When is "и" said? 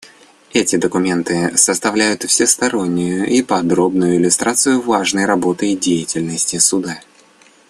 3.29-3.43, 5.73-5.77